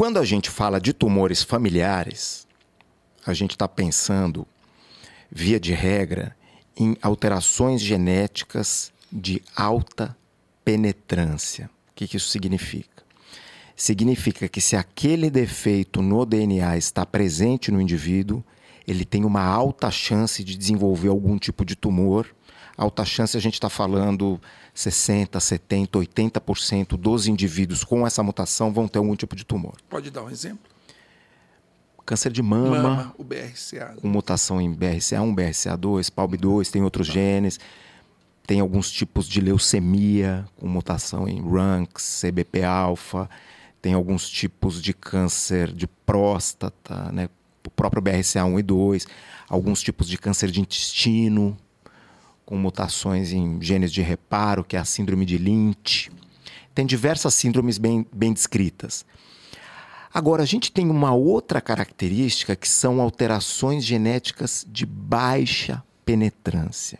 Quando 0.00 0.18
a 0.18 0.24
gente 0.24 0.48
fala 0.48 0.80
de 0.80 0.94
tumores 0.94 1.42
familiares, 1.42 2.46
a 3.26 3.34
gente 3.34 3.50
está 3.50 3.68
pensando, 3.68 4.46
via 5.30 5.60
de 5.60 5.74
regra, 5.74 6.34
em 6.74 6.96
alterações 7.02 7.82
genéticas 7.82 8.94
de 9.12 9.42
alta 9.54 10.16
penetrância. 10.64 11.68
O 11.90 11.94
que, 11.94 12.08
que 12.08 12.16
isso 12.16 12.30
significa? 12.30 13.02
Significa 13.76 14.48
que 14.48 14.58
se 14.58 14.74
aquele 14.74 15.28
defeito 15.28 16.00
no 16.00 16.24
DNA 16.24 16.78
está 16.78 17.04
presente 17.04 17.70
no 17.70 17.78
indivíduo, 17.78 18.42
ele 18.88 19.04
tem 19.04 19.22
uma 19.22 19.44
alta 19.44 19.90
chance 19.90 20.42
de 20.42 20.56
desenvolver 20.56 21.08
algum 21.08 21.36
tipo 21.36 21.62
de 21.62 21.76
tumor. 21.76 22.26
Alta 22.76 23.04
chance, 23.04 23.36
a 23.36 23.40
gente 23.40 23.54
está 23.54 23.68
falando 23.68 24.40
60, 24.74 25.38
70, 25.38 25.98
80% 25.98 26.96
dos 26.96 27.26
indivíduos 27.26 27.84
com 27.84 28.06
essa 28.06 28.22
mutação 28.22 28.72
vão 28.72 28.88
ter 28.88 28.98
algum 28.98 29.14
tipo 29.14 29.36
de 29.36 29.44
tumor. 29.44 29.74
Pode 29.88 30.10
dar 30.10 30.22
um 30.22 30.30
exemplo? 30.30 30.70
Câncer 32.06 32.32
de 32.32 32.42
mama, 32.42 32.82
Mama, 32.82 33.14
o 33.16 33.22
BRCA. 33.22 33.94
com 34.00 34.08
mutação 34.08 34.60
em 34.60 34.74
BRCA1, 34.74 35.34
BRCA2, 35.34 36.10
PALB2, 36.10 36.70
tem 36.70 36.82
outros 36.82 37.06
genes. 37.06 37.60
Tem 38.46 38.58
alguns 38.58 38.90
tipos 38.90 39.28
de 39.28 39.40
leucemia 39.40 40.44
com 40.56 40.66
mutação 40.66 41.28
em 41.28 41.40
RUNX, 41.40 42.20
CBP-alfa. 42.20 43.30
Tem 43.80 43.94
alguns 43.94 44.28
tipos 44.28 44.82
de 44.82 44.92
câncer 44.92 45.72
de 45.72 45.86
próstata, 45.86 47.12
né? 47.12 47.28
o 47.64 47.70
próprio 47.70 48.02
BRCA1 48.02 48.58
e 48.58 48.62
2. 48.62 49.06
Alguns 49.48 49.80
tipos 49.80 50.08
de 50.08 50.18
câncer 50.18 50.50
de 50.50 50.60
intestino 50.60 51.56
com 52.50 52.56
mutações 52.56 53.32
em 53.32 53.62
genes 53.62 53.92
de 53.92 54.02
reparo, 54.02 54.64
que 54.64 54.74
é 54.74 54.80
a 54.80 54.84
síndrome 54.84 55.24
de 55.24 55.38
Lynch. 55.38 56.10
Tem 56.74 56.84
diversas 56.84 57.32
síndromes 57.32 57.78
bem, 57.78 58.04
bem 58.12 58.32
descritas. 58.32 59.06
Agora, 60.12 60.42
a 60.42 60.46
gente 60.46 60.72
tem 60.72 60.90
uma 60.90 61.14
outra 61.14 61.60
característica 61.60 62.56
que 62.56 62.68
são 62.68 63.00
alterações 63.00 63.84
genéticas 63.84 64.66
de 64.68 64.84
baixa 64.84 65.80
penetrância. 66.04 66.98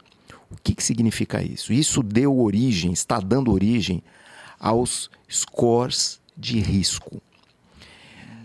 O 0.48 0.56
que, 0.62 0.72
que 0.72 0.84
significa 0.84 1.42
isso? 1.42 1.72
Isso 1.72 2.00
deu 2.00 2.38
origem, 2.38 2.92
está 2.92 3.18
dando 3.18 3.50
origem 3.50 4.04
aos 4.56 5.10
scores 5.28 6.20
de 6.36 6.60
risco. 6.60 7.20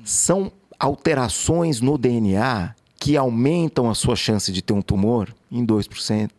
São 0.04 0.52
alterações 0.80 1.82
no 1.82 2.00
DNA 2.00 2.74
que 3.00 3.16
aumentam 3.16 3.92
a 3.92 3.94
sua 3.94 4.16
chance 4.16 4.52
de 4.52 4.64
ter 4.64 4.74
um 4.74 4.82
tumor 4.82 5.32
em 5.52 5.64
2%, 5.64 6.32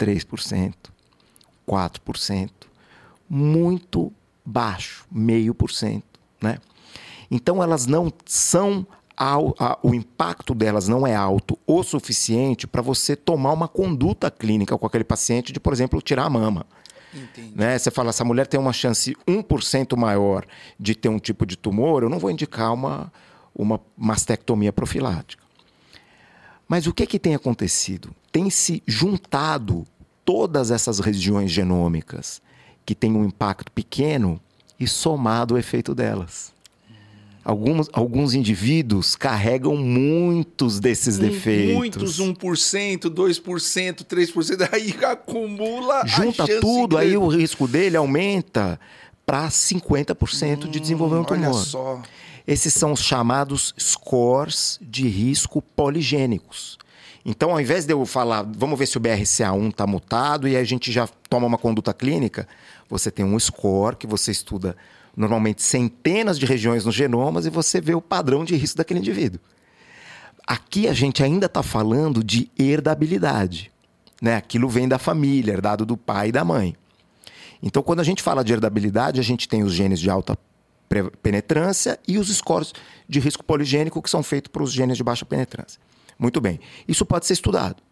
3%, 0.00 0.74
4%, 1.68 2.50
muito 3.28 4.10
baixo, 4.44 5.04
meio 5.10 5.54
por 5.54 5.70
cento, 5.70 6.18
né? 6.40 6.58
Então 7.30 7.62
elas 7.62 7.86
não 7.86 8.12
são 8.24 8.86
o 9.82 9.94
impacto 9.94 10.54
delas 10.54 10.88
não 10.88 11.06
é 11.06 11.14
alto 11.14 11.58
o 11.66 11.82
suficiente 11.82 12.66
para 12.66 12.80
você 12.80 13.14
tomar 13.14 13.52
uma 13.52 13.68
conduta 13.68 14.30
clínica 14.30 14.78
com 14.78 14.86
aquele 14.86 15.04
paciente 15.04 15.52
de, 15.52 15.60
por 15.60 15.74
exemplo, 15.74 16.00
tirar 16.00 16.24
a 16.24 16.30
mama. 16.30 16.64
Entendi. 17.12 17.52
Né? 17.54 17.78
Você 17.78 17.90
fala, 17.90 18.08
essa 18.08 18.24
mulher 18.24 18.46
tem 18.46 18.58
uma 18.58 18.72
chance 18.72 19.14
1% 19.28 19.94
maior 19.94 20.46
de 20.78 20.94
ter 20.94 21.10
um 21.10 21.18
tipo 21.18 21.44
de 21.44 21.54
tumor, 21.54 22.02
eu 22.02 22.08
não 22.08 22.18
vou 22.18 22.30
indicar 22.30 22.72
uma, 22.72 23.12
uma 23.54 23.78
mastectomia 23.94 24.72
profilática. 24.72 25.44
Mas 26.66 26.86
o 26.86 26.94
que, 26.94 27.06
que 27.06 27.18
tem 27.18 27.34
acontecido? 27.34 28.14
Tem 28.32 28.50
se 28.50 28.82
juntado 28.86 29.86
todas 30.24 30.70
essas 30.70 31.00
regiões 31.00 31.50
genômicas 31.50 32.40
que 32.86 32.94
têm 32.94 33.12
um 33.12 33.24
impacto 33.24 33.70
pequeno 33.72 34.40
e 34.78 34.86
somado 34.86 35.54
o 35.54 35.58
efeito 35.58 35.94
delas. 35.94 36.52
Alguns, 37.42 37.88
alguns 37.92 38.34
indivíduos 38.34 39.16
carregam 39.16 39.74
muitos 39.74 40.78
desses 40.78 41.16
defeitos. 41.16 41.74
Muitos, 41.74 42.20
1%, 42.20 43.00
2%, 43.08 44.04
3%, 44.04 44.68
aí 44.72 44.94
acumula 45.04 46.06
Junta 46.06 46.44
tudo, 46.60 46.98
aí 46.98 47.16
o 47.16 47.26
risco 47.26 47.66
dele 47.66 47.96
aumenta 47.96 48.78
para 49.24 49.48
50% 49.48 50.68
de 50.68 50.78
desenvolver 50.78 51.16
um 51.16 51.20
Hum, 51.20 51.26
Olha 51.30 51.46
tumor. 51.46 51.64
só. 51.64 52.02
Esses 52.46 52.74
são 52.74 52.92
os 52.92 53.00
chamados 53.00 53.74
scores 53.78 54.78
de 54.82 55.08
risco 55.08 55.62
poligênicos. 55.62 56.78
Então, 57.24 57.50
ao 57.50 57.60
invés 57.60 57.84
de 57.84 57.92
eu 57.92 58.04
falar, 58.06 58.42
vamos 58.42 58.78
ver 58.78 58.86
se 58.86 58.96
o 58.96 59.00
BRCA1 59.00 59.70
está 59.70 59.86
mutado 59.86 60.48
e 60.48 60.56
a 60.56 60.64
gente 60.64 60.90
já 60.90 61.06
toma 61.28 61.46
uma 61.46 61.58
conduta 61.58 61.92
clínica, 61.92 62.48
você 62.88 63.10
tem 63.10 63.24
um 63.24 63.38
score 63.38 63.96
que 63.96 64.06
você 64.06 64.30
estuda 64.30 64.76
normalmente 65.16 65.62
centenas 65.62 66.38
de 66.38 66.46
regiões 66.46 66.84
nos 66.84 66.94
genomas 66.94 67.44
e 67.44 67.50
você 67.50 67.80
vê 67.80 67.94
o 67.94 68.00
padrão 68.00 68.44
de 68.44 68.56
risco 68.56 68.78
daquele 68.78 69.00
indivíduo. 69.00 69.40
Aqui 70.46 70.88
a 70.88 70.94
gente 70.94 71.22
ainda 71.22 71.46
está 71.46 71.62
falando 71.62 72.24
de 72.24 72.50
herdabilidade. 72.58 73.70
Né? 74.20 74.36
Aquilo 74.36 74.68
vem 74.68 74.88
da 74.88 74.98
família, 74.98 75.52
herdado 75.52 75.84
do 75.84 75.96
pai 75.96 76.28
e 76.28 76.32
da 76.32 76.44
mãe. 76.44 76.74
Então, 77.62 77.82
quando 77.82 78.00
a 78.00 78.04
gente 78.04 78.22
fala 78.22 78.42
de 78.42 78.52
herdabilidade, 78.52 79.20
a 79.20 79.22
gente 79.22 79.46
tem 79.46 79.62
os 79.62 79.72
genes 79.72 80.00
de 80.00 80.08
alta 80.08 80.38
penetrância 81.22 81.98
e 82.08 82.18
os 82.18 82.34
scores 82.34 82.72
de 83.08 83.20
risco 83.20 83.44
poligênico 83.44 84.02
que 84.02 84.10
são 84.10 84.22
feitos 84.22 84.50
para 84.50 84.62
os 84.62 84.72
genes 84.72 84.96
de 84.96 85.04
baixa 85.04 85.24
penetrância. 85.24 85.78
Muito 86.20 86.38
bem. 86.38 86.60
Isso 86.86 87.06
pode 87.06 87.24
ser 87.24 87.32
estudado. 87.32 87.82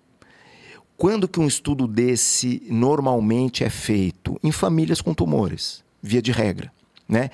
Quando 0.98 1.26
que 1.26 1.40
um 1.40 1.46
estudo 1.46 1.86
desse 1.86 2.62
normalmente 2.68 3.64
é 3.64 3.70
feito? 3.70 4.38
Em 4.42 4.52
famílias 4.52 5.00
com 5.00 5.14
tumores, 5.14 5.82
via 6.02 6.20
de 6.20 6.30
regra. 6.30 6.70
Né? 7.08 7.30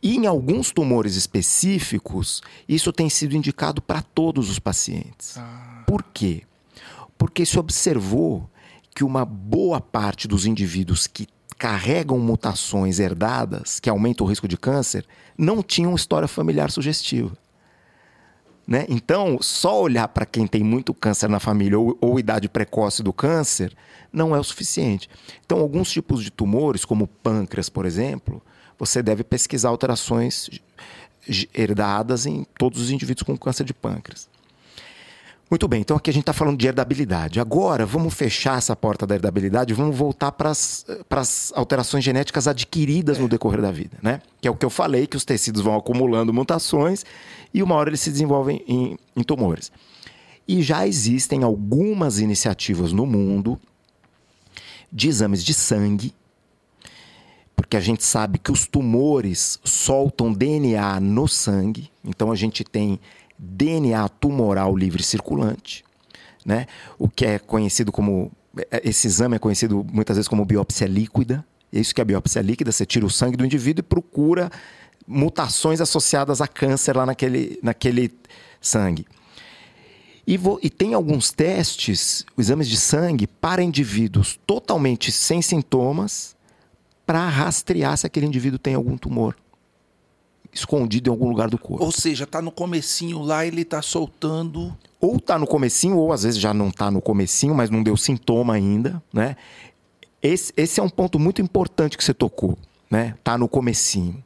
E 0.00 0.16
em 0.16 0.26
alguns 0.26 0.70
tumores 0.70 1.16
específicos, 1.16 2.40
isso 2.68 2.92
tem 2.92 3.10
sido 3.10 3.34
indicado 3.34 3.82
para 3.82 4.00
todos 4.00 4.48
os 4.48 4.60
pacientes. 4.60 5.36
Por 5.86 6.04
quê? 6.04 6.42
Porque 7.16 7.44
se 7.44 7.58
observou 7.58 8.48
que 8.94 9.02
uma 9.02 9.24
boa 9.24 9.80
parte 9.80 10.28
dos 10.28 10.46
indivíduos 10.46 11.08
que 11.08 11.26
carregam 11.56 12.18
mutações 12.20 13.00
herdadas, 13.00 13.80
que 13.80 13.90
aumentam 13.90 14.24
o 14.24 14.28
risco 14.28 14.46
de 14.46 14.56
câncer, 14.56 15.04
não 15.36 15.62
tinham 15.62 15.96
história 15.96 16.28
familiar 16.28 16.70
sugestiva. 16.70 17.36
Né? 18.68 18.84
Então, 18.86 19.38
só 19.40 19.80
olhar 19.80 20.06
para 20.08 20.26
quem 20.26 20.46
tem 20.46 20.62
muito 20.62 20.92
câncer 20.92 21.26
na 21.26 21.40
família 21.40 21.78
ou, 21.78 21.96
ou 22.02 22.18
idade 22.18 22.50
precoce 22.50 23.02
do 23.02 23.14
câncer 23.14 23.74
não 24.12 24.36
é 24.36 24.38
o 24.38 24.44
suficiente. 24.44 25.08
Então, 25.46 25.58
alguns 25.58 25.90
tipos 25.90 26.22
de 26.22 26.30
tumores, 26.30 26.84
como 26.84 27.08
pâncreas, 27.08 27.70
por 27.70 27.86
exemplo, 27.86 28.42
você 28.78 29.02
deve 29.02 29.24
pesquisar 29.24 29.70
alterações 29.70 30.50
herdadas 31.54 32.26
em 32.26 32.44
todos 32.58 32.82
os 32.82 32.90
indivíduos 32.90 33.22
com 33.22 33.38
câncer 33.38 33.64
de 33.64 33.72
pâncreas. 33.72 34.28
Muito 35.50 35.66
bem, 35.66 35.80
então 35.80 35.96
aqui 35.96 36.10
a 36.10 36.12
gente 36.12 36.24
está 36.24 36.34
falando 36.34 36.58
de 36.58 36.66
herdabilidade. 36.66 37.40
Agora, 37.40 37.86
vamos 37.86 38.12
fechar 38.12 38.58
essa 38.58 38.76
porta 38.76 39.06
da 39.06 39.14
herdabilidade 39.14 39.72
e 39.72 39.76
vamos 39.76 39.96
voltar 39.96 40.30
para 40.32 40.50
as 40.50 41.52
alterações 41.54 42.04
genéticas 42.04 42.46
adquiridas 42.46 43.18
no 43.18 43.26
decorrer 43.26 43.62
da 43.62 43.70
vida, 43.70 43.96
né? 44.02 44.20
Que 44.42 44.48
é 44.48 44.50
o 44.50 44.54
que 44.54 44.66
eu 44.66 44.68
falei, 44.68 45.06
que 45.06 45.16
os 45.16 45.24
tecidos 45.24 45.62
vão 45.62 45.74
acumulando 45.74 46.34
mutações 46.34 47.02
e 47.54 47.62
uma 47.62 47.76
hora 47.76 47.88
eles 47.88 48.00
se 48.00 48.10
desenvolvem 48.10 48.62
em, 48.68 48.98
em 49.16 49.22
tumores. 49.22 49.72
E 50.46 50.62
já 50.62 50.86
existem 50.86 51.42
algumas 51.42 52.18
iniciativas 52.18 52.92
no 52.92 53.06
mundo 53.06 53.58
de 54.92 55.08
exames 55.08 55.42
de 55.42 55.54
sangue, 55.54 56.14
porque 57.56 57.76
a 57.76 57.80
gente 57.80 58.04
sabe 58.04 58.38
que 58.38 58.52
os 58.52 58.66
tumores 58.66 59.58
soltam 59.64 60.30
DNA 60.30 61.00
no 61.00 61.26
sangue, 61.26 61.90
então 62.04 62.30
a 62.30 62.36
gente 62.36 62.64
tem 62.64 63.00
DNA 63.38 64.08
tumoral 64.08 64.76
livre 64.76 65.02
circulante, 65.02 65.84
né? 66.44 66.66
O 66.98 67.08
que 67.08 67.24
é 67.24 67.38
conhecido 67.38 67.92
como 67.92 68.32
esse 68.82 69.06
exame 69.06 69.36
é 69.36 69.38
conhecido 69.38 69.86
muitas 69.92 70.16
vezes 70.16 70.28
como 70.28 70.44
biópsia 70.44 70.86
líquida. 70.86 71.44
É 71.72 71.78
isso 71.78 71.94
que 71.94 72.00
é 72.00 72.02
a 72.02 72.04
biópsia 72.04 72.40
líquida, 72.42 72.72
você 72.72 72.84
tira 72.86 73.04
o 73.06 73.10
sangue 73.10 73.36
do 73.36 73.44
indivíduo 73.44 73.80
e 73.80 73.82
procura 73.82 74.50
mutações 75.06 75.80
associadas 75.80 76.40
a 76.40 76.48
câncer 76.48 76.96
lá 76.96 77.06
naquele, 77.06 77.58
naquele 77.62 78.10
sangue. 78.60 79.06
E, 80.26 80.36
vo- 80.36 80.58
e 80.62 80.68
tem 80.68 80.92
alguns 80.92 81.30
testes, 81.30 82.24
exames 82.36 82.68
de 82.68 82.76
sangue, 82.76 83.26
para 83.26 83.62
indivíduos 83.62 84.38
totalmente 84.46 85.10
sem 85.12 85.40
sintomas, 85.40 86.36
para 87.06 87.26
rastrear 87.28 87.96
se 87.96 88.06
aquele 88.06 88.26
indivíduo 88.26 88.58
tem 88.58 88.74
algum 88.74 88.96
tumor 88.98 89.34
escondido 90.52 91.08
em 91.08 91.12
algum 91.12 91.28
lugar 91.28 91.48
do 91.48 91.58
corpo. 91.58 91.84
Ou 91.84 91.92
seja, 91.92 92.26
tá 92.26 92.40
no 92.42 92.50
comecinho 92.50 93.20
lá, 93.22 93.46
ele 93.46 93.64
tá 93.64 93.82
soltando. 93.82 94.76
ou 95.00 95.20
tá 95.20 95.38
no 95.38 95.46
comecinho, 95.46 95.96
ou 95.96 96.12
às 96.12 96.22
vezes 96.22 96.40
já 96.40 96.52
não 96.52 96.70
tá 96.70 96.90
no 96.90 97.00
comecinho, 97.00 97.54
mas 97.54 97.70
não 97.70 97.82
deu 97.82 97.96
sintoma 97.96 98.54
ainda, 98.54 99.02
né? 99.12 99.36
Esse, 100.20 100.52
esse 100.56 100.80
é 100.80 100.82
um 100.82 100.88
ponto 100.88 101.18
muito 101.18 101.40
importante 101.40 101.96
que 101.96 102.02
você 102.02 102.12
tocou, 102.12 102.58
né? 102.90 103.14
Tá 103.22 103.38
no 103.38 103.48
comecinho. 103.48 104.22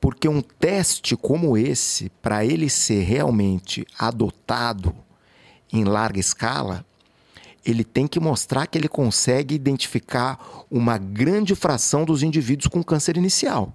Porque 0.00 0.28
um 0.28 0.40
teste 0.40 1.16
como 1.16 1.56
esse, 1.56 2.10
para 2.20 2.44
ele 2.44 2.68
ser 2.68 3.02
realmente 3.02 3.86
adotado 3.98 4.94
em 5.72 5.84
larga 5.84 6.18
escala, 6.18 6.84
ele 7.64 7.82
tem 7.82 8.06
que 8.06 8.20
mostrar 8.20 8.66
que 8.66 8.78
ele 8.78 8.88
consegue 8.88 9.54
identificar 9.54 10.38
uma 10.70 10.98
grande 10.98 11.54
fração 11.54 12.04
dos 12.04 12.22
indivíduos 12.22 12.68
com 12.68 12.82
câncer 12.82 13.16
inicial, 13.16 13.72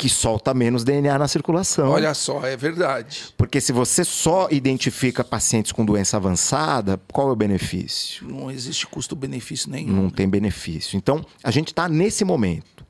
que 0.00 0.08
solta 0.08 0.54
menos 0.54 0.82
DNA 0.82 1.18
na 1.18 1.28
circulação. 1.28 1.90
Olha 1.90 2.14
só, 2.14 2.46
é 2.46 2.56
verdade. 2.56 3.34
Porque 3.36 3.60
se 3.60 3.70
você 3.70 4.02
só 4.02 4.48
identifica 4.50 5.22
pacientes 5.22 5.72
com 5.72 5.84
doença 5.84 6.16
avançada, 6.16 6.98
qual 7.12 7.28
é 7.28 7.32
o 7.32 7.36
benefício? 7.36 8.26
Não 8.26 8.50
existe 8.50 8.86
custo-benefício 8.86 9.70
nenhum. 9.70 9.92
Não 9.92 10.08
tem 10.08 10.26
benefício. 10.26 10.96
Então, 10.96 11.22
a 11.44 11.50
gente 11.50 11.68
está 11.68 11.86
nesse 11.86 12.24
momento. 12.24 12.82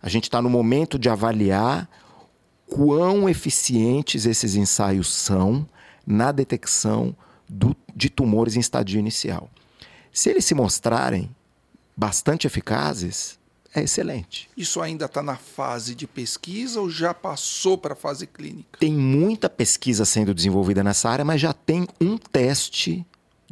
A 0.00 0.08
gente 0.08 0.22
está 0.24 0.40
no 0.40 0.48
momento 0.48 1.00
de 1.00 1.08
avaliar 1.08 1.90
quão 2.68 3.28
eficientes 3.28 4.24
esses 4.24 4.54
ensaios 4.54 5.12
são 5.12 5.68
na 6.06 6.30
detecção 6.30 7.12
do, 7.48 7.74
de 7.92 8.08
tumores 8.08 8.54
em 8.54 8.60
estadio 8.60 9.00
inicial. 9.00 9.50
Se 10.12 10.30
eles 10.30 10.44
se 10.44 10.54
mostrarem 10.54 11.28
bastante 11.96 12.46
eficazes, 12.46 13.36
é 13.74 13.82
excelente. 13.82 14.50
Isso 14.56 14.80
ainda 14.80 15.06
está 15.06 15.22
na 15.22 15.36
fase 15.36 15.94
de 15.94 16.06
pesquisa 16.06 16.80
ou 16.80 16.90
já 16.90 17.14
passou 17.14 17.78
para 17.78 17.94
a 17.94 17.96
fase 17.96 18.26
clínica? 18.26 18.78
Tem 18.78 18.92
muita 18.92 19.48
pesquisa 19.48 20.04
sendo 20.04 20.34
desenvolvida 20.34 20.84
nessa 20.84 21.08
área, 21.08 21.24
mas 21.24 21.40
já 21.40 21.52
tem 21.52 21.86
um 22.00 22.18
teste 22.18 23.04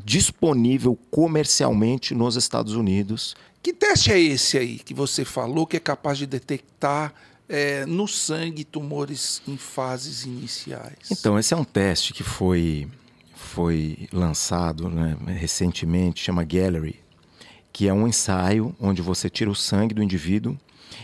disponível 0.03 0.99
comercialmente 1.11 2.15
nos 2.15 2.37
Estados 2.37 2.75
Unidos. 2.75 3.35
Que 3.63 3.73
teste 3.73 4.13
é 4.13 4.21
esse 4.21 4.59
aí 4.59 4.79
que 4.79 4.93
você 4.93 5.25
falou 5.25 5.67
que 5.67 5.77
é 5.77 5.81
capaz 5.81 6.19
de 6.19 6.27
detectar 6.27 7.15
é, 7.49 7.87
no 7.87 8.07
sangue 8.07 8.65
tumores 8.65 9.41
em 9.49 9.57
fases 9.57 10.25
iniciais? 10.25 11.11
Então, 11.11 11.39
esse 11.39 11.55
é 11.55 11.57
um 11.57 11.65
teste 11.65 12.13
que 12.13 12.23
foi, 12.23 12.89
foi 13.35 14.09
lançado 14.13 14.89
né, 14.89 15.17
recentemente, 15.27 16.23
chama 16.23 16.45
Gallery 16.45 17.01
que 17.81 17.89
é 17.89 17.95
um 17.95 18.07
ensaio 18.07 18.77
onde 18.79 19.01
você 19.01 19.31
tira 19.31 19.51
o 19.51 19.55
sangue 19.55 19.95
do 19.95 20.03
indivíduo 20.03 20.55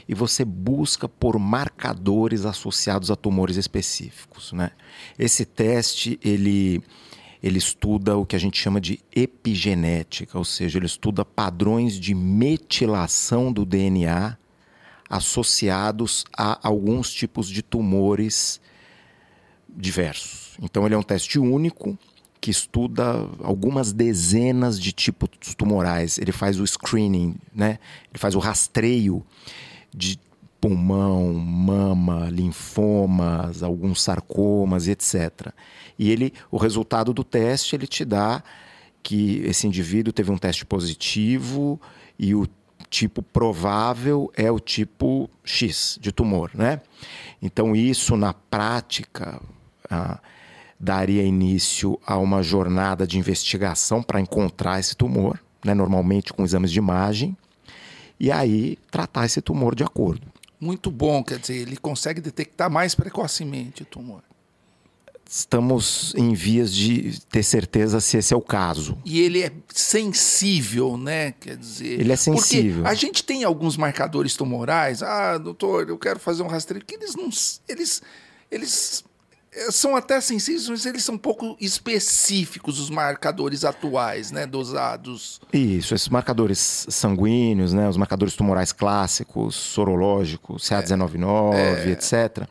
e 0.07 0.15
você 0.15 0.45
busca 0.45 1.09
por 1.09 1.39
marcadores 1.39 2.45
associados 2.45 3.11
a 3.11 3.17
tumores 3.17 3.57
específicos. 3.57 4.53
Né? 4.53 4.71
Esse 5.19 5.47
teste 5.47 6.21
ele, 6.23 6.83
ele 7.43 7.57
estuda 7.57 8.15
o 8.19 8.27
que 8.27 8.37
a 8.37 8.39
gente 8.39 8.61
chama 8.61 8.79
de 8.79 9.01
epigenética, 9.11 10.37
ou 10.37 10.45
seja, 10.45 10.79
ele 10.79 10.85
estuda 10.85 11.25
padrões 11.25 11.99
de 11.99 12.15
metilação 12.15 13.51
do 13.51 13.65
DNA 13.65 14.37
associados 15.09 16.27
a 16.37 16.61
alguns 16.63 17.11
tipos 17.11 17.49
de 17.49 17.63
tumores 17.63 18.61
diversos. 19.67 20.59
Então 20.61 20.85
ele 20.85 20.95
é 20.95 20.99
um 20.99 21.03
teste 21.03 21.39
único 21.39 21.99
que 22.47 22.51
estuda 22.53 23.29
algumas 23.43 23.93
dezenas 23.93 24.79
de 24.79 24.93
tipos 24.93 25.29
tumorais. 25.57 26.17
Ele 26.17 26.31
faz 26.31 26.61
o 26.61 26.65
screening, 26.65 27.35
né? 27.53 27.81
Ele 28.09 28.19
faz 28.21 28.37
o 28.37 28.39
rastreio 28.39 29.27
de 29.93 30.17
pulmão, 30.61 31.35
mama, 31.35 32.29
linfomas, 32.31 33.65
alguns 33.65 34.01
sarcomas, 34.01 34.87
etc. 34.87 35.49
E 35.99 36.09
ele, 36.09 36.33
o 36.49 36.57
resultado 36.57 37.13
do 37.13 37.25
teste, 37.25 37.75
ele 37.75 37.89
te 37.89 38.05
dá 38.05 38.41
que 39.03 39.43
esse 39.45 39.67
indivíduo 39.67 40.13
teve 40.13 40.31
um 40.31 40.39
teste 40.39 40.65
positivo 40.65 41.81
e 42.17 42.33
o 42.33 42.47
tipo 42.89 43.25
provável 43.25 44.31
é 44.37 44.53
o 44.53 44.61
tipo 44.61 45.29
X 45.43 45.99
de 46.01 46.13
tumor, 46.13 46.53
né? 46.55 46.81
Então 47.43 47.75
isso 47.75 48.17
na 48.17 48.33
prática 48.33 49.43
ah, 49.91 50.21
daria 50.79 51.23
início 51.23 51.99
a 52.07 52.19
uma 52.19 52.43
jornada 52.43 53.07
de 53.07 53.19
investigação 53.19 54.03
para 54.03 54.21
encontrar 54.21 54.79
esse 54.79 54.95
tumor, 54.95 55.41
né, 55.65 55.75
normalmente 55.75 56.33
com 56.33 56.45
exames 56.45 56.71
de 56.71 56.79
imagem, 56.79 57.37
e 58.19 58.31
aí 58.31 58.79
tratar 58.91 59.27
esse 59.27 59.41
tumor 59.41 59.75
de 59.75 59.83
acordo. 59.85 60.27
Muito 60.61 60.91
bom, 60.91 61.23
quer 61.23 61.39
dizer, 61.39 61.57
ele 61.57 61.77
consegue 61.77 62.21
detectar 62.21 62.71
mais 62.71 62.95
precocemente 62.95 63.83
o 63.83 63.87
tumor. 63.87 64.23
Estamos 65.29 66.15
em 66.17 66.35
vias 66.35 66.73
de 66.73 67.21
ter 67.29 67.43
certeza 67.43 68.01
se 68.01 68.17
esse 68.17 68.33
é 68.33 68.37
o 68.37 68.41
caso. 68.41 68.97
E 69.05 69.21
ele 69.21 69.43
é 69.43 69.51
sensível, 69.69 70.97
né? 70.97 71.33
Quer 71.33 71.57
dizer. 71.57 72.01
Ele 72.01 72.13
é 72.13 72.17
sensível. 72.17 72.85
Porque 72.85 72.89
a 72.89 72.95
gente 72.95 73.25
tem 73.25 73.43
alguns 73.43 73.77
marcadores 73.77 74.37
tumorais. 74.37 75.03
Ah, 75.03 75.37
doutor, 75.37 75.89
eu 75.89 75.99
quero 75.99 76.21
fazer 76.21 76.45
um 76.45 76.47
rastreio. 76.47 76.85
Que 76.85 76.95
eles 76.95 77.17
não. 77.17 77.29
Eles, 77.69 78.03
eles 78.49 79.05
são 79.71 79.97
até 79.97 80.21
sensíveis, 80.21 80.69
mas 80.69 80.87
eles 80.87 81.05
são 81.05 81.15
um 81.15 81.19
pouco 81.19 81.57
específicos, 81.61 82.79
os 82.79 82.91
marcadores 82.91 83.65
atuais, 83.65 84.31
né, 84.31 84.47
dosados. 84.47 85.41
Isso, 85.53 85.95
esses 85.95 86.09
marcadores 86.09 86.87
sanguíneos, 86.89 87.73
né, 87.73 87.89
os 87.89 87.97
marcadores 87.97 88.35
tumorais 88.35 88.73
clássicos, 88.73 89.55
sorológicos, 89.55 90.63
CA199, 90.63 91.55
é. 91.55 91.91
etc. 91.91 92.49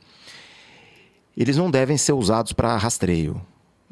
Eles 1.38 1.58
não 1.58 1.70
devem 1.70 1.98
ser 1.98 2.14
usados 2.14 2.54
para 2.54 2.76
rastreio. 2.78 3.42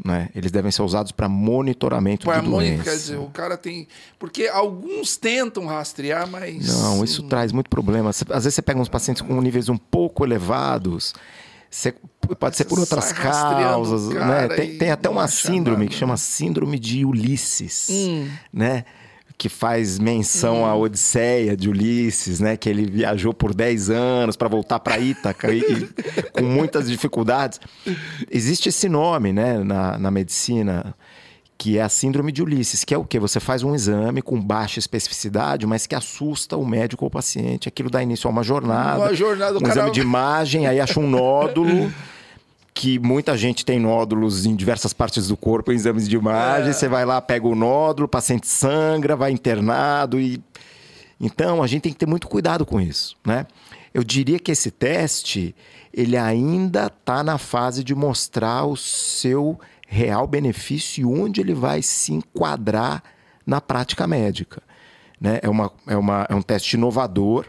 Né? 0.04 0.30
Eles 0.34 0.52
devem 0.52 0.72
ser 0.72 0.82
usados 0.82 1.12
para 1.12 1.30
monitoramento 1.30 2.26
pra 2.26 2.40
de 2.40 2.50
doença. 2.50 2.84
Quer 2.84 2.96
dizer, 2.96 3.18
o 3.18 3.30
cara 3.30 3.56
tem... 3.56 3.88
Porque 4.18 4.48
alguns 4.48 5.18
tentam 5.18 5.68
rastrear, 5.68 6.28
mas... 6.28 6.66
Não, 6.68 7.04
isso 7.04 7.22
traz 7.24 7.52
muito 7.52 7.70
problema. 7.70 8.10
Às 8.10 8.24
vezes 8.24 8.56
você 8.56 8.62
pega 8.62 8.80
uns 8.80 8.90
pacientes 8.90 9.22
com 9.22 9.40
níveis 9.40 9.70
um 9.70 9.78
pouco 9.78 10.26
elevados 10.26 11.14
pode 12.40 12.56
ser 12.56 12.66
por 12.66 12.80
outras 12.80 13.12
causas, 13.12 14.10
né? 14.10 14.48
Tem, 14.50 14.78
tem 14.78 14.92
até 14.92 15.10
uma 15.10 15.28
síndrome 15.28 15.84
nada. 15.84 15.90
que 15.90 15.96
chama 15.96 16.18
síndrome 16.18 16.80
de 16.80 17.04
Ulisses, 17.04 17.88
hum. 17.90 18.28
né? 18.52 18.86
Que 19.36 19.50
faz 19.50 19.98
menção 19.98 20.62
hum. 20.62 20.66
à 20.66 20.76
Odisseia 20.76 21.58
de 21.58 21.70
Ulisses, 21.70 22.40
né? 22.40 22.56
Que 22.56 22.70
ele 22.70 22.86
viajou 22.86 23.34
por 23.34 23.54
10 23.54 23.90
anos 23.90 24.36
para 24.36 24.48
voltar 24.48 24.80
para 24.80 25.00
Ítaca 25.00 25.52
e, 25.52 25.60
e, 25.60 26.32
com 26.32 26.44
muitas 26.44 26.88
dificuldades. 26.90 27.60
Existe 28.30 28.70
esse 28.70 28.88
nome, 28.88 29.34
né? 29.34 29.58
Na, 29.64 29.98
na 29.98 30.12
medicina 30.12 30.96
que 31.64 31.78
é 31.78 31.82
a 31.82 31.88
síndrome 31.88 32.30
de 32.30 32.44
Ulisses, 32.44 32.84
que 32.84 32.94
é 32.94 32.98
o 32.98 33.06
que 33.06 33.18
você 33.18 33.40
faz 33.40 33.64
um 33.64 33.74
exame 33.74 34.22
com 34.22 34.38
baixa 34.38 34.80
especificidade, 34.80 35.66
mas 35.66 35.88
que 35.88 35.96
assusta 35.96 36.58
o 36.58 36.66
médico 36.66 37.06
ou 37.06 37.08
o 37.08 37.10
paciente. 37.10 37.70
Aquilo 37.70 37.90
dá 37.90 38.04
início 38.04 38.28
a 38.28 38.32
uma 38.32 38.44
jornada, 38.44 39.00
uma 39.00 39.14
jornada 39.14 39.58
um 39.64 39.66
exame 39.70 39.90
de 39.90 40.02
imagem, 40.04 40.68
aí 40.68 40.82
acha 40.82 41.00
um 41.00 41.10
nódulo. 41.10 41.90
que 42.74 43.00
muita 43.00 43.38
gente 43.38 43.64
tem 43.64 43.80
nódulos 43.80 44.46
em 44.46 44.58
diversas 44.58 44.92
partes 44.92 45.30
do 45.30 45.38
corpo 45.38 45.72
em 45.72 45.76
exames 45.76 46.10
de 46.10 46.18
imagem. 46.18 46.72
É. 46.72 46.74
Você 46.74 46.90
vai 46.90 47.06
lá, 47.06 47.22
pega 47.22 47.48
o 47.48 47.56
nódulo, 47.56 48.08
o 48.08 48.10
paciente 48.10 48.46
sangra, 48.46 49.16
vai 49.16 49.32
internado 49.32 50.20
e 50.20 50.44
então 51.18 51.64
a 51.64 51.68
gente 51.68 51.84
tem 51.84 51.94
que 51.94 52.00
ter 52.00 52.08
muito 52.08 52.28
cuidado 52.28 52.66
com 52.66 52.82
isso, 52.82 53.16
né? 53.26 53.48
Eu 53.94 54.04
diria 54.04 54.38
que 54.38 54.52
esse 54.52 54.70
teste 54.70 55.56
ele 55.94 56.18
ainda 56.18 56.88
está 56.88 57.24
na 57.24 57.38
fase 57.38 57.86
de 57.86 57.96
mostrar 57.96 58.66
o 58.66 58.76
seu 58.76 59.58
real 59.94 60.26
benefício 60.26 61.02
e 61.02 61.06
onde 61.06 61.40
ele 61.40 61.54
vai 61.54 61.84
se 61.84 62.12
enquadrar 62.12 63.04
na 63.46 63.62
prática 63.62 64.08
médica. 64.08 64.62
Né? 65.22 65.40
É, 65.44 65.50
uma, 65.50 65.72
é, 65.86 65.96
uma, 65.96 66.26
é 66.28 66.34
um 66.34 66.42
teste 66.42 66.76
inovador. 66.76 67.46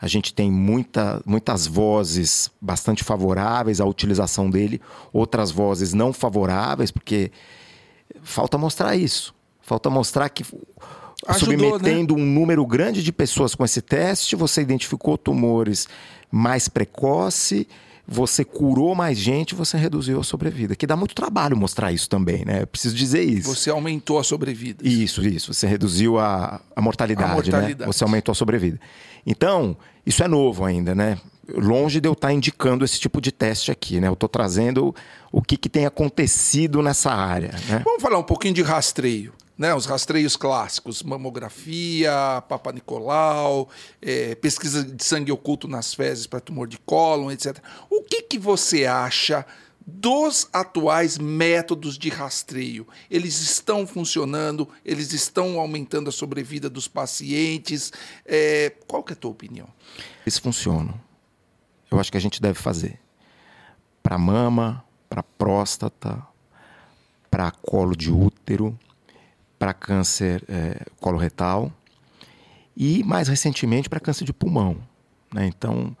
A 0.00 0.06
gente 0.06 0.32
tem 0.32 0.50
muita, 0.50 1.22
muitas 1.26 1.66
vozes 1.66 2.50
bastante 2.58 3.04
favoráveis 3.04 3.82
à 3.82 3.84
utilização 3.84 4.48
dele, 4.48 4.80
outras 5.12 5.50
vozes 5.50 5.92
não 5.92 6.10
favoráveis, 6.10 6.90
porque 6.90 7.30
falta 8.22 8.56
mostrar 8.56 8.96
isso. 8.96 9.34
Falta 9.60 9.90
mostrar 9.90 10.30
que 10.30 10.42
Ajudou, 11.26 11.70
submetendo 11.70 12.16
né? 12.16 12.22
um 12.22 12.24
número 12.24 12.64
grande 12.66 13.02
de 13.02 13.12
pessoas 13.12 13.54
com 13.54 13.64
esse 13.64 13.82
teste, 13.82 14.34
você 14.36 14.62
identificou 14.62 15.18
tumores 15.18 15.86
mais 16.30 16.68
precoce 16.68 17.66
você 18.12 18.44
curou 18.44 18.92
mais 18.92 19.16
gente, 19.16 19.54
você 19.54 19.76
reduziu 19.76 20.18
a 20.18 20.24
sobrevida. 20.24 20.74
Que 20.74 20.84
dá 20.84 20.96
muito 20.96 21.14
trabalho 21.14 21.56
mostrar 21.56 21.92
isso 21.92 22.08
também, 22.08 22.44
né? 22.44 22.62
Eu 22.62 22.66
preciso 22.66 22.96
dizer 22.96 23.22
isso. 23.22 23.54
Você 23.54 23.70
aumentou 23.70 24.18
a 24.18 24.24
sobrevida. 24.24 24.86
Isso, 24.86 25.24
isso. 25.24 25.54
Você 25.54 25.64
reduziu 25.68 26.18
a, 26.18 26.60
a, 26.74 26.82
mortalidade, 26.82 27.30
a 27.30 27.34
mortalidade, 27.34 27.78
né? 27.78 27.86
Você 27.86 28.02
aumentou 28.02 28.32
a 28.32 28.34
sobrevida. 28.34 28.80
Então, 29.24 29.76
isso 30.04 30.24
é 30.24 30.26
novo 30.26 30.64
ainda, 30.64 30.92
né? 30.92 31.18
Longe 31.54 32.00
de 32.00 32.08
eu 32.08 32.14
estar 32.14 32.32
indicando 32.32 32.84
esse 32.84 32.98
tipo 32.98 33.20
de 33.20 33.30
teste 33.30 33.70
aqui, 33.70 34.00
né? 34.00 34.08
Eu 34.08 34.14
estou 34.14 34.28
trazendo 34.28 34.92
o 35.30 35.40
que, 35.40 35.56
que 35.56 35.68
tem 35.68 35.86
acontecido 35.86 36.82
nessa 36.82 37.12
área. 37.12 37.54
Né? 37.68 37.80
Vamos 37.84 38.02
falar 38.02 38.18
um 38.18 38.24
pouquinho 38.24 38.54
de 38.54 38.62
rastreio 38.62 39.32
né, 39.60 39.74
os 39.74 39.84
rastreios 39.84 40.36
clássicos, 40.36 41.02
mamografia, 41.02 42.42
Papa 42.48 42.72
Nicolau, 42.72 43.68
é, 44.00 44.34
pesquisa 44.34 44.82
de 44.82 45.04
sangue 45.04 45.30
oculto 45.30 45.68
nas 45.68 45.92
fezes 45.92 46.26
para 46.26 46.40
tumor 46.40 46.66
de 46.66 46.78
cólon, 46.78 47.30
etc. 47.30 47.58
O 47.90 48.02
que, 48.02 48.22
que 48.22 48.38
você 48.38 48.86
acha 48.86 49.44
dos 49.86 50.48
atuais 50.50 51.18
métodos 51.18 51.98
de 51.98 52.08
rastreio? 52.08 52.88
Eles 53.10 53.38
estão 53.38 53.86
funcionando? 53.86 54.66
Eles 54.82 55.12
estão 55.12 55.60
aumentando 55.60 56.08
a 56.08 56.12
sobrevida 56.12 56.70
dos 56.70 56.88
pacientes? 56.88 57.92
É, 58.24 58.72
qual 58.88 59.02
que 59.02 59.12
é 59.12 59.14
a 59.14 59.16
tua 59.16 59.30
opinião? 59.30 59.68
Eles 60.24 60.38
funcionam. 60.38 60.98
Eu 61.90 62.00
acho 62.00 62.10
que 62.10 62.16
a 62.16 62.20
gente 62.20 62.40
deve 62.40 62.58
fazer. 62.58 62.98
Para 64.02 64.16
mama, 64.16 64.82
para 65.06 65.22
próstata, 65.22 66.26
para 67.30 67.50
colo 67.50 67.94
de 67.94 68.10
útero 68.10 68.74
para 69.60 69.74
câncer 69.74 70.42
é, 70.48 70.86
coloretal 70.98 71.70
e, 72.74 73.04
mais 73.04 73.28
recentemente, 73.28 73.90
para 73.90 74.00
câncer 74.00 74.24
de 74.24 74.32
pulmão. 74.32 74.78
Né? 75.30 75.46
Então, 75.46 75.94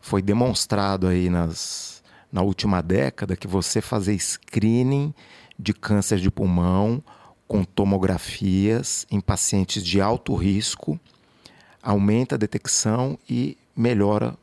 foi 0.00 0.22
demonstrado 0.22 1.08
aí 1.08 1.28
nas, 1.28 2.04
na 2.30 2.40
última 2.40 2.80
década 2.80 3.34
que 3.34 3.48
você 3.48 3.80
fazer 3.80 4.16
screening 4.16 5.12
de 5.58 5.74
câncer 5.74 6.20
de 6.20 6.30
pulmão 6.30 7.02
com 7.48 7.64
tomografias 7.64 9.08
em 9.10 9.20
pacientes 9.20 9.84
de 9.84 10.00
alto 10.00 10.36
risco 10.36 10.98
aumenta 11.82 12.36
a 12.36 12.38
detecção 12.38 13.18
e 13.28 13.58
melhora 13.74 14.36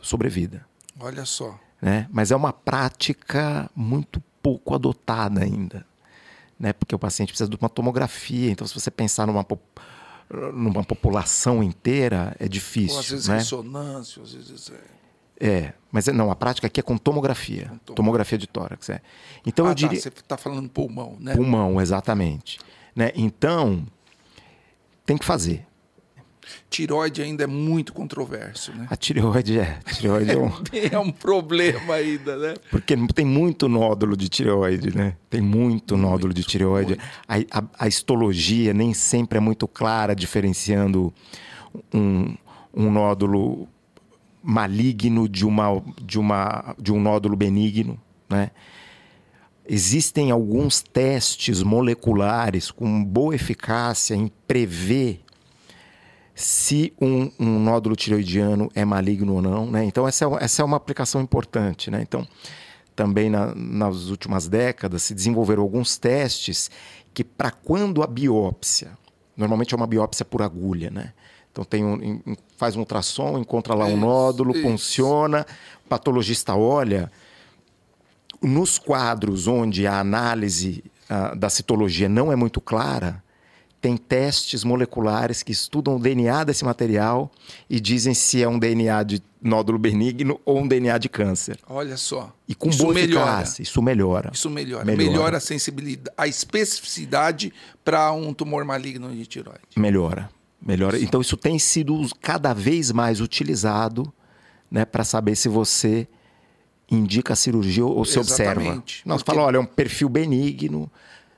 a 0.00 0.02
sobrevida. 0.02 0.64
Olha 0.98 1.26
só. 1.26 1.60
Né? 1.82 2.08
Mas 2.10 2.30
é 2.30 2.36
uma 2.36 2.54
prática 2.54 3.70
muito 3.76 4.22
pouco 4.42 4.74
adotada 4.74 5.42
ainda. 5.42 5.84
Né? 6.64 6.72
Porque 6.72 6.94
o 6.94 6.98
paciente 6.98 7.28
precisa 7.28 7.50
de 7.50 7.56
uma 7.60 7.68
tomografia. 7.68 8.50
Então, 8.50 8.66
se 8.66 8.72
você 8.72 8.90
pensar 8.90 9.26
numa, 9.26 9.46
numa 10.54 10.82
população 10.82 11.62
inteira, 11.62 12.34
é 12.40 12.48
difícil. 12.48 12.94
Ou 12.94 13.00
às 13.00 13.10
vezes 13.10 13.28
né? 13.28 13.36
ressonância, 13.36 14.22
às 14.22 14.32
vezes. 14.32 14.70
É... 14.70 14.94
É, 15.46 15.74
mas 15.92 16.06
não, 16.06 16.30
a 16.30 16.36
prática 16.36 16.66
aqui 16.66 16.80
é 16.80 16.82
com 16.82 16.96
tomografia. 16.96 17.70
Com 17.86 17.92
tomografia 17.92 18.38
de 18.38 18.46
tórax. 18.46 18.88
É. 18.88 19.02
Então 19.44 19.66
ah, 19.66 19.72
eu 19.72 19.74
diria. 19.74 19.98
Tá, 19.98 20.02
você 20.04 20.08
está 20.08 20.36
falando 20.38 20.70
pulmão, 20.70 21.18
né? 21.20 21.34
Pulmão, 21.34 21.78
exatamente. 21.82 22.58
Né? 22.96 23.12
Então, 23.14 23.84
tem 25.04 25.18
que 25.18 25.24
fazer. 25.26 25.66
Tiroide 26.70 27.22
ainda 27.22 27.44
é 27.44 27.46
muito 27.46 27.92
controverso, 27.92 28.72
né? 28.72 28.86
A 28.90 28.96
tireoide 28.96 29.58
é. 29.58 29.78
A 29.84 29.92
tireoide 29.92 30.30
é, 30.32 30.38
um... 30.38 30.52
é 30.92 30.98
um 30.98 31.10
problema 31.10 31.94
ainda, 31.94 32.36
né? 32.36 32.54
Porque 32.70 32.96
tem 33.14 33.24
muito 33.24 33.68
nódulo 33.68 34.16
de 34.16 34.28
tireoide, 34.28 34.96
né? 34.96 35.16
Tem 35.30 35.40
muito, 35.40 35.96
muito 35.96 35.96
nódulo 35.96 36.34
de 36.34 36.42
tireoide. 36.42 36.98
A, 37.28 37.36
a, 37.58 37.64
a, 37.80 37.88
histologia 37.88 38.72
nem 38.72 38.92
sempre 38.92 39.38
é 39.38 39.40
muito 39.40 39.66
clara, 39.68 40.14
diferenciando 40.14 41.12
um, 41.92 42.34
um 42.72 42.90
nódulo 42.90 43.68
maligno 44.42 45.28
de, 45.28 45.46
uma, 45.46 45.82
de, 46.02 46.18
uma, 46.18 46.74
de 46.78 46.92
um 46.92 47.00
nódulo 47.00 47.36
benigno, 47.36 47.98
né? 48.28 48.50
Existem 49.66 50.30
alguns 50.30 50.82
testes 50.82 51.62
moleculares 51.62 52.70
com 52.70 53.02
boa 53.02 53.34
eficácia 53.34 54.14
em 54.14 54.30
prever 54.46 55.23
se 56.34 56.92
um, 57.00 57.30
um, 57.38 57.58
nódulo 57.60 57.94
tireoidiano 57.94 58.70
é 58.74 58.84
maligno 58.84 59.34
ou 59.34 59.42
não. 59.42 59.70
Né? 59.70 59.84
Então, 59.84 60.06
essa 60.06 60.24
é, 60.24 60.28
essa 60.40 60.62
é 60.62 60.64
uma 60.64 60.76
aplicação 60.76 61.20
importante. 61.20 61.90
Né? 61.90 62.02
Então, 62.02 62.26
também 62.94 63.30
na, 63.30 63.54
nas 63.54 64.08
últimas 64.08 64.48
décadas 64.48 65.02
se 65.02 65.14
desenvolveram 65.14 65.62
alguns 65.62 65.96
testes 65.96 66.70
que, 67.12 67.22
para 67.22 67.50
quando 67.50 68.02
a 68.02 68.06
biópsia, 68.06 68.96
normalmente 69.36 69.74
é 69.74 69.76
uma 69.76 69.86
biópsia 69.86 70.24
por 70.24 70.42
agulha, 70.42 70.90
né? 70.90 71.12
Então 71.54 71.64
tem 71.64 71.84
um, 71.84 72.20
faz 72.56 72.74
um 72.74 72.80
ultrassom, 72.80 73.38
encontra 73.38 73.74
lá 73.74 73.84
um 73.86 73.96
nódulo, 73.96 74.50
isso. 74.50 74.62
funciona, 74.62 75.46
o 75.84 75.88
patologista 75.88 76.54
olha. 76.56 77.10
Nos 78.42 78.76
quadros 78.76 79.46
onde 79.46 79.86
a 79.86 80.00
análise 80.00 80.84
uh, 81.08 81.34
da 81.36 81.48
citologia 81.48 82.08
não 82.08 82.30
é 82.30 82.36
muito 82.36 82.60
clara, 82.60 83.23
tem 83.84 83.98
testes 83.98 84.64
moleculares 84.64 85.42
que 85.42 85.52
estudam 85.52 85.96
o 85.96 85.98
DNA 85.98 86.44
desse 86.44 86.64
material 86.64 87.30
e 87.68 87.78
dizem 87.78 88.14
se 88.14 88.42
é 88.42 88.48
um 88.48 88.58
DNA 88.58 89.02
de 89.02 89.22
nódulo 89.42 89.78
benigno 89.78 90.40
ou 90.42 90.58
um 90.58 90.66
DNA 90.66 90.96
de 90.96 91.06
câncer. 91.06 91.58
Olha 91.68 91.98
só. 91.98 92.34
E 92.48 92.54
com 92.54 92.70
isso 92.70 92.78
boa 92.78 92.94
melhora. 92.94 93.30
eficácia. 93.30 93.62
Isso 93.62 93.82
melhora. 93.82 94.30
Isso 94.32 94.48
melhora. 94.48 94.86
Melhora, 94.86 95.10
melhora 95.10 95.36
a 95.36 95.40
sensibilidade, 95.40 96.14
a 96.16 96.26
especificidade 96.26 97.52
para 97.84 98.10
um 98.10 98.32
tumor 98.32 98.64
maligno 98.64 99.14
de 99.14 99.26
tiroide. 99.26 99.60
Melhora. 99.76 100.30
Melhora. 100.62 100.98
Então 100.98 101.20
isso 101.20 101.36
tem 101.36 101.58
sido 101.58 102.08
cada 102.22 102.54
vez 102.54 102.90
mais 102.90 103.20
utilizado 103.20 104.10
né, 104.70 104.86
para 104.86 105.04
saber 105.04 105.36
se 105.36 105.46
você 105.46 106.08
indica 106.90 107.34
a 107.34 107.36
cirurgia 107.36 107.84
ou 107.84 108.02
se 108.06 108.18
Exatamente. 108.18 108.60
observa. 108.70 109.02
Nós 109.04 109.22
Porque... 109.22 109.30
falamos, 109.32 109.48
olha, 109.48 109.56
é 109.58 109.60
um 109.60 109.66
perfil 109.66 110.08
benigno, 110.08 110.90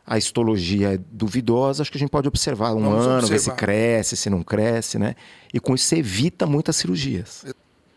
a 0.07 0.17
histologia 0.17 0.95
é 0.95 0.99
duvidosa, 1.11 1.83
acho 1.83 1.91
que 1.91 1.99
a 1.99 2.01
gente 2.01 2.11
pode 2.11 2.29
observar 2.29 2.73
um 2.73 2.81
Vamos 2.81 3.07
ano, 3.07 3.19
observar. 3.19 3.29
ver 3.29 3.39
se 3.39 3.51
cresce, 3.53 4.17
se 4.17 4.31
não 4.31 4.43
cresce, 4.43 4.99
né? 4.99 5.17
E 5.53 5.59
com 5.59 5.75
isso 5.75 5.85
você 5.87 5.97
evita 5.97 6.47
muitas 6.47 6.77
cirurgias. 6.77 7.45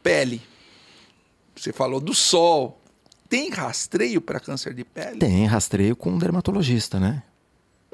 Pele. 0.01 0.41
Você 1.55 1.71
falou 1.71 1.99
do 1.99 2.13
sol. 2.15 2.81
Tem 3.27 3.51
rastreio 3.51 4.19
para 4.21 4.39
câncer 4.39 4.73
de 4.73 4.83
pele? 4.83 5.19
Tem 5.19 5.45
rastreio 5.45 5.95
com 5.95 6.09
um 6.09 6.17
dermatologista, 6.17 6.99
né? 6.99 7.21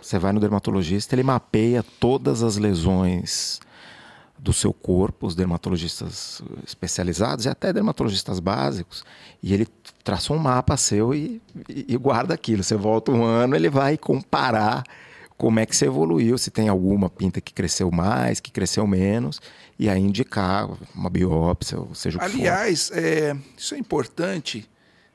Você 0.02 0.18
vai 0.18 0.32
no 0.32 0.40
dermatologista, 0.40 1.14
ele 1.16 1.24
mapeia 1.24 1.84
todas 2.00 2.42
as 2.42 2.56
lesões 2.58 3.60
do 4.38 4.54
seu 4.54 4.74
corpo, 4.74 5.28
os 5.28 5.36
dermatologistas 5.36 6.42
especializados 6.66 7.46
e 7.46 7.50
até 7.50 7.72
dermatologistas 7.72 8.40
básicos, 8.40 9.04
e 9.42 9.54
ele 9.54 9.68
traça 10.04 10.34
um 10.34 10.38
mapa 10.38 10.78
seu 10.78 11.14
e, 11.14 11.42
e, 11.70 11.94
e, 11.94 11.98
guarda 11.98 12.34
aquilo. 12.34 12.64
Você 12.64 12.76
volta 12.76 13.12
um 13.12 13.24
ano, 13.24 13.56
ele 13.56 13.70
vai 13.70 13.98
comparar 13.98 14.84
como 15.38 15.60
é 15.60 15.66
que 15.66 15.76
você 15.76 15.86
evoluiu, 15.86 16.38
se 16.38 16.52
tem 16.52 16.70
alguma 16.70 17.10
pinta 17.10 17.42
que 17.42 17.54
cresceu 17.54 17.92
mais, 17.92 18.40
que 18.40 18.52
cresceu 18.52 18.86
menos, 18.86 19.42
e 19.78 19.90
aí 19.90 20.02
indicar 20.02 20.70
uma 20.94 21.10
biópsia, 21.10 21.80
ou 21.80 21.94
seja 21.94 22.18
o 22.18 22.20
que 22.20 22.26
Aliás, 22.26 22.92
é, 22.94 23.36
isso 23.58 23.76
é 23.76 23.78
importante. 23.78 24.70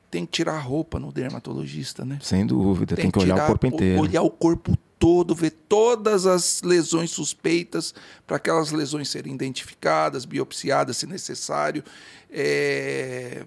Tem 0.09 0.25
que 0.25 0.31
tirar 0.33 0.55
a 0.55 0.59
roupa 0.59 0.99
no 0.99 1.09
dermatologista, 1.11 2.03
né? 2.03 2.19
Sem 2.21 2.45
dúvida, 2.45 2.95
tem, 2.95 3.03
tem 3.03 3.11
que, 3.11 3.17
que 3.17 3.25
olhar 3.25 3.45
o 3.45 3.47
corpo 3.47 3.65
inteiro. 3.65 4.01
Olhar 4.01 4.21
o 4.21 4.29
corpo 4.29 4.77
todo, 5.01 5.33
ver 5.33 5.49
todas 5.67 6.27
as 6.27 6.61
lesões 6.61 7.09
suspeitas, 7.09 7.91
para 8.27 8.37
aquelas 8.37 8.71
lesões 8.71 9.09
serem 9.09 9.33
identificadas, 9.33 10.25
biopsiadas 10.25 10.97
se 10.97 11.07
necessário. 11.07 11.83
É... 12.29 13.43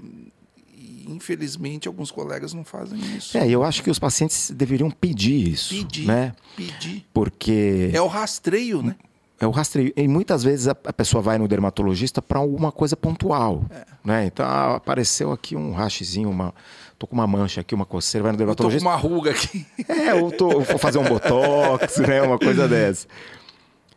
infelizmente, 1.07 1.87
alguns 1.87 2.11
colegas 2.11 2.53
não 2.53 2.65
fazem 2.65 2.99
isso. 3.17 3.39
É, 3.39 3.49
eu 3.49 3.63
acho 3.63 3.85
que 3.85 3.91
os 3.91 4.01
pacientes 4.01 4.51
deveriam 4.51 4.91
pedir 4.91 5.53
isso. 5.53 5.73
Pedir. 5.73 6.07
Né? 6.07 6.35
Pedir. 6.57 7.07
Porque. 7.15 7.89
É 7.93 8.03
o 8.03 8.09
rastreio, 8.09 8.83
né? 8.83 8.97
É 9.45 9.47
o 9.47 9.51
rastreio. 9.51 9.93
E 9.95 10.09
muitas 10.09 10.43
vezes 10.43 10.69
a, 10.69 10.75
pessoa 10.75 11.23
vai 11.23 11.37
no 11.37 11.47
dermatologista 11.47 12.23
para 12.23 12.39
alguma 12.39 12.73
coisa 12.73 12.97
pontual. 12.97 13.67
É. 13.71 13.85
Né? 14.03 14.27
Então, 14.27 14.47
ah, 14.47 14.77
apareceu 14.77 15.33
aqui 15.33 15.55
um 15.55 15.73
rachezinho, 15.73 16.31
uma 16.31 16.55
tô 16.99 17.07
com 17.07 17.15
uma 17.15 17.27
mancha 17.27 17.61
aqui, 17.61 17.75
uma 17.75 17.85
coceira, 17.85 18.23
vai 18.23 18.33
no 18.33 18.39
dermatologista. 18.39 18.89
Eu 18.89 18.91
tô 18.91 18.99
com 18.99 19.07
uma 19.07 19.17
ruga 19.17 19.31
aqui. 19.33 19.67
É, 19.87 20.15
ou 20.15 20.33
tô, 20.33 20.61
vou 20.61 20.79
fazer 20.79 20.97
um 20.97 21.05
botox, 21.05 21.99
né? 22.09 22.23
Uma 22.23 22.39
coisa 22.39 22.67
dessa. 22.67 23.07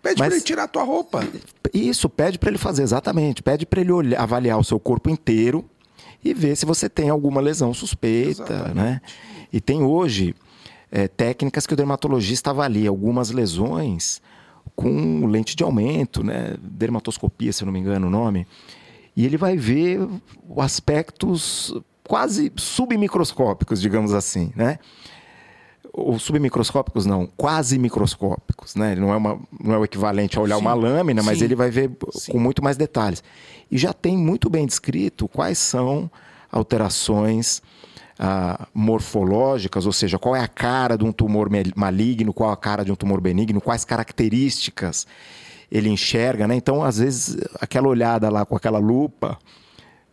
Pede 0.01 0.17
para 0.17 0.27
ele 0.27 0.41
tirar 0.41 0.63
a 0.63 0.67
tua 0.67 0.83
roupa. 0.83 1.25
Isso, 1.73 2.09
pede 2.09 2.37
para 2.37 2.49
ele 2.49 2.57
fazer, 2.57 2.83
exatamente. 2.83 3.41
Pede 3.41 3.65
para 3.65 3.79
ele 3.79 3.91
olhar, 3.93 4.19
avaliar 4.21 4.59
o 4.59 4.63
seu 4.65 4.79
corpo 4.79 5.09
inteiro 5.09 5.63
e 6.23 6.33
ver 6.33 6.57
se 6.57 6.65
você 6.65 6.89
tem 6.89 7.09
alguma 7.09 7.39
lesão 7.39 7.73
suspeita, 7.73 8.43
exatamente. 8.43 8.75
né? 8.75 9.01
E 9.53 9.61
tem 9.61 9.81
hoje 9.81 10.35
é, 10.91 11.07
técnicas 11.07 11.65
que 11.65 11.73
o 11.73 11.77
dermatologista 11.77 12.49
avalia 12.49 12.89
algumas 12.89 13.31
lesões 13.31 14.21
com 14.75 15.25
lente 15.25 15.55
de 15.55 15.63
aumento, 15.63 16.23
né? 16.23 16.55
Dermatoscopia, 16.61 17.51
se 17.53 17.65
não 17.65 17.71
me 17.71 17.79
engano 17.79 18.07
o 18.07 18.09
nome. 18.09 18.47
E 19.15 19.25
ele 19.25 19.37
vai 19.37 19.57
ver 19.57 20.07
aspectos 20.59 21.73
quase 22.07 22.51
submicroscópicos, 22.55 23.81
digamos 23.81 24.13
assim, 24.13 24.51
né? 24.55 24.79
Ou 25.91 26.19
submicroscópicos 26.19 27.05
não, 27.05 27.27
quase 27.35 27.79
microscópicos, 27.79 28.75
né? 28.75 28.91
Ele 28.91 29.01
não 29.01 29.11
é, 29.11 29.17
uma, 29.17 29.39
não 29.59 29.73
é 29.73 29.77
o 29.77 29.83
equivalente 29.83 30.37
a 30.37 30.41
olhar 30.41 30.55
sim, 30.57 30.61
uma 30.61 30.73
lâmina, 30.73 31.23
mas 31.23 31.39
sim, 31.39 31.45
ele 31.45 31.55
vai 31.55 31.71
ver 31.71 31.91
sim. 32.11 32.31
com 32.31 32.39
muito 32.39 32.63
mais 32.63 32.77
detalhes. 32.77 33.23
E 33.71 33.77
já 33.77 33.91
tem 33.91 34.15
muito 34.15 34.49
bem 34.49 34.65
descrito 34.65 35.27
quais 35.27 35.57
são 35.57 36.09
alterações 36.51 37.61
ah, 38.19 38.67
morfológicas, 38.73 39.85
ou 39.85 39.93
seja, 39.93 40.17
qual 40.17 40.35
é 40.35 40.41
a 40.41 40.47
cara 40.47 40.97
de 40.97 41.03
um 41.03 41.11
tumor 41.11 41.49
maligno, 41.75 42.33
qual 42.33 42.51
a 42.51 42.57
cara 42.57 42.83
de 42.83 42.91
um 42.91 42.95
tumor 42.95 43.21
benigno, 43.21 43.61
quais 43.61 43.85
características 43.85 45.05
ele 45.71 45.89
enxerga, 45.89 46.47
né? 46.47 46.55
Então, 46.55 46.83
às 46.83 46.97
vezes, 46.97 47.37
aquela 47.59 47.87
olhada 47.87 48.29
lá 48.29 48.45
com 48.45 48.55
aquela 48.55 48.79
lupa 48.79 49.37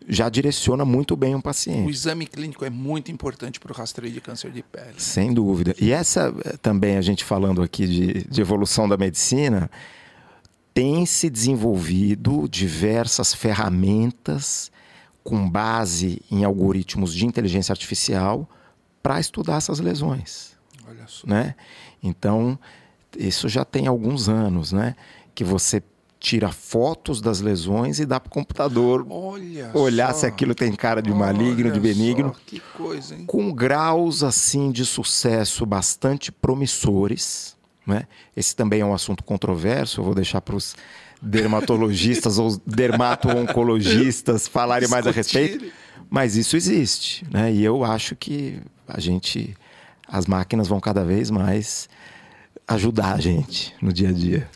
já 0.07 0.29
direciona 0.29 0.85
muito 0.85 1.17
bem 1.17 1.35
um 1.35 1.41
paciente. 1.41 1.87
O 1.87 1.91
exame 1.91 2.27
clínico 2.27 2.65
é 2.65 2.71
muito 2.71 3.11
importante 3.11 3.59
para 3.59 3.73
o 3.73 3.75
rastreio 3.75 4.13
de 4.13 4.21
câncer 4.21 4.51
de 4.51 4.63
pele. 4.63 4.95
Sem 4.99 5.33
dúvida. 5.33 5.75
E 5.81 5.93
essa 5.93 6.35
eh, 6.45 6.57
também, 6.61 6.97
a 6.97 7.01
gente 7.01 7.25
falando 7.25 7.63
aqui 7.63 7.87
de, 7.87 8.25
de 8.25 8.41
evolução 8.41 8.87
da 8.87 8.97
medicina, 8.97 9.71
tem 10.75 11.07
se 11.07 11.31
desenvolvido 11.31 12.47
diversas 12.51 13.33
ferramentas 13.33 14.71
com 15.25 15.49
base 15.49 16.23
em 16.31 16.45
algoritmos 16.45 17.15
de 17.15 17.25
inteligência 17.25 17.73
artificial 17.73 18.49
para 19.03 19.19
estudar 19.19 19.57
essas 19.57 19.81
lesões. 19.81 20.53
Olha 20.87 21.07
só. 21.07 21.27
Né? 21.27 21.55
Então, 22.03 22.59
isso 23.17 23.49
já 23.49 23.65
tem 23.65 23.87
alguns 23.87 24.29
anos, 24.29 24.71
né? 24.71 24.95
Que 25.35 25.43
você 25.43 25.83
tira 26.21 26.51
fotos 26.51 27.21
das 27.21 27.41
lesões 27.41 27.99
e 27.99 28.07
dá 28.07 28.19
para 28.19 28.29
o 28.29 28.31
computador 28.31 29.07
Olha 29.11 29.71
olhar 29.75 30.13
só. 30.15 30.21
se 30.21 30.27
aquilo 30.27 30.55
tem 30.55 30.73
cara 30.73 31.03
de 31.03 31.13
maligno, 31.13 31.65
Olha 31.65 31.73
de 31.73 31.81
benigno. 31.81 32.29
Só, 32.29 32.41
que 32.47 32.61
coisa, 32.61 33.15
hein? 33.15 33.27
Com 33.27 33.53
graus 33.53 34.23
assim 34.23 34.71
de 34.71 34.87
sucesso 34.87 35.67
bastante 35.67 36.31
promissores. 36.33 37.57
Né? 37.87 38.07
Esse 38.35 38.57
também 38.57 38.81
é 38.81 38.87
um 38.87 38.95
assunto 38.95 39.23
controverso, 39.23 40.01
eu 40.01 40.05
vou 40.05 40.15
deixar 40.15 40.41
para 40.41 40.57
os 40.57 40.75
dermatologistas 41.25 42.39
ou 42.39 42.61
dermato-oncologistas 42.67 44.47
falarem 44.47 44.89
mais 44.89 45.07
a 45.07 45.11
respeito. 45.11 45.73
Mas 46.11 46.37
isso 46.37 46.57
existe, 46.57 47.27
né? 47.31 47.53
E 47.53 47.65
eu 47.65 47.83
acho 47.83 48.15
que 48.15 48.61
a 48.87 49.01
gente, 49.01 49.57
as 50.07 50.27
máquinas 50.27 50.69
vão 50.69 50.79
cada 50.79 51.05
vez 51.05 51.31
mais 51.31 51.89
ajudar 52.69 53.15
a 53.15 53.21
gente 53.21 53.75
no 53.81 53.93
dia 53.93 54.11
a 54.11 54.13
dia. 54.13 54.49